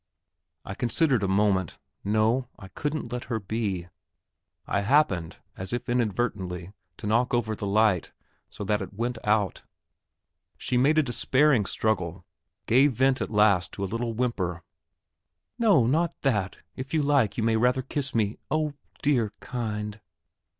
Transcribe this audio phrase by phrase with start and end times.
[0.65, 1.77] I considered a moment.
[2.03, 3.87] No, I couldn't let her be....
[4.65, 8.11] I happened, as if inadvertently, to knock over the light,
[8.49, 9.61] so that it went out.
[10.57, 12.25] She made a despairing struggle
[12.65, 14.63] gave vent at last to a little whimper.
[15.59, 16.63] "No, not that!
[16.75, 18.73] If you like, you may rather kiss me, oh,
[19.03, 20.01] dear, kind...."